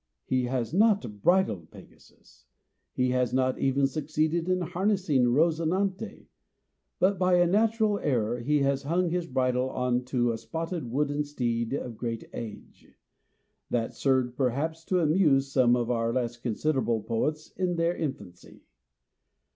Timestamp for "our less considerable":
15.91-17.03